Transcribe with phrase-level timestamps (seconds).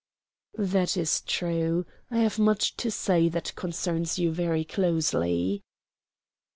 [0.57, 1.85] "That is true.
[2.09, 5.61] I have much to say that concerns you very closely."